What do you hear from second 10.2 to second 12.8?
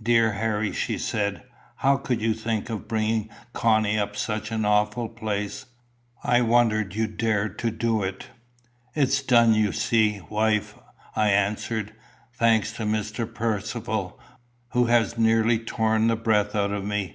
wife," I answered, "thanks